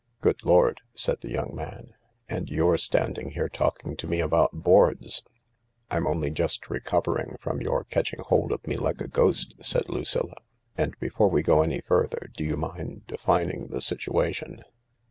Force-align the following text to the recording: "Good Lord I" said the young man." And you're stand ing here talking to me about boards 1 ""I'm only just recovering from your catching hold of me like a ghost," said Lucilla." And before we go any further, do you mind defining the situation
"Good 0.21 0.43
Lord 0.43 0.81
I" 0.83 0.87
said 0.95 1.21
the 1.21 1.29
young 1.29 1.53
man." 1.53 1.93
And 2.27 2.49
you're 2.49 2.79
stand 2.79 3.19
ing 3.19 3.29
here 3.33 3.47
talking 3.47 3.95
to 3.97 4.07
me 4.07 4.19
about 4.19 4.51
boards 4.63 5.21
1 5.21 5.31
""I'm 5.91 6.07
only 6.07 6.31
just 6.31 6.71
recovering 6.71 7.35
from 7.39 7.61
your 7.61 7.83
catching 7.83 8.21
hold 8.21 8.51
of 8.51 8.65
me 8.65 8.77
like 8.77 8.99
a 8.99 9.07
ghost," 9.07 9.53
said 9.61 9.89
Lucilla." 9.89 10.37
And 10.75 10.97
before 10.99 11.27
we 11.29 11.43
go 11.43 11.61
any 11.61 11.81
further, 11.81 12.31
do 12.35 12.43
you 12.43 12.57
mind 12.57 13.05
defining 13.05 13.67
the 13.67 13.79
situation 13.79 14.63